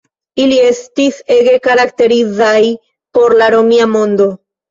[0.43, 2.63] Ili estis ege karakterizaj
[3.19, 4.31] por la Romia mondo.